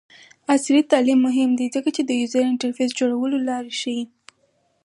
عصري 0.53 0.79
تعلیم 0.91 1.19
مهم 1.27 1.49
دی 1.59 1.67
ځکه 1.75 1.89
چې 1.95 2.01
د 2.05 2.11
یوزر 2.21 2.43
انټرفیس 2.51 2.89
جوړولو 2.99 3.37
لارې 3.49 3.71
ښيي. 3.81 4.03